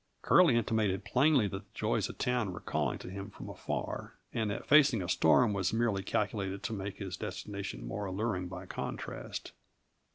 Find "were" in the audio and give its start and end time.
2.53-2.59